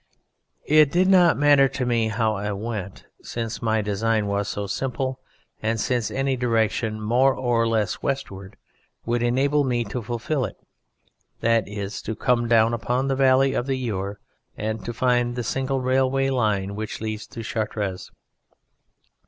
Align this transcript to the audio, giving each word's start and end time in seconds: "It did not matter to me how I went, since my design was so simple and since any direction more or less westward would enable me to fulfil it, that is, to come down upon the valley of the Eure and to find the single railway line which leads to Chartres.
"It 0.65 0.91
did 0.91 1.07
not 1.07 1.37
matter 1.37 1.67
to 1.67 1.85
me 1.85 2.07
how 2.07 2.33
I 2.33 2.53
went, 2.53 3.05
since 3.21 3.61
my 3.61 3.83
design 3.83 4.25
was 4.25 4.47
so 4.47 4.65
simple 4.65 5.19
and 5.61 5.79
since 5.79 6.09
any 6.09 6.35
direction 6.35 6.99
more 6.99 7.35
or 7.35 7.67
less 7.67 8.01
westward 8.01 8.57
would 9.05 9.21
enable 9.21 9.63
me 9.63 9.83
to 9.83 10.01
fulfil 10.01 10.43
it, 10.45 10.55
that 11.41 11.67
is, 11.67 12.01
to 12.01 12.15
come 12.15 12.47
down 12.47 12.73
upon 12.73 13.09
the 13.09 13.15
valley 13.15 13.53
of 13.53 13.67
the 13.67 13.77
Eure 13.77 14.15
and 14.57 14.83
to 14.85 14.91
find 14.91 15.35
the 15.35 15.43
single 15.43 15.81
railway 15.81 16.31
line 16.31 16.73
which 16.73 16.99
leads 16.99 17.27
to 17.27 17.43
Chartres. 17.43 18.09